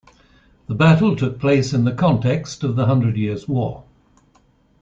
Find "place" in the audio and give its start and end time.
1.39-1.73